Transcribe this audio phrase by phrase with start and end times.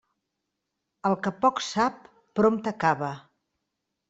[1.09, 2.01] El que poc sap,
[2.41, 3.13] prompte acaba.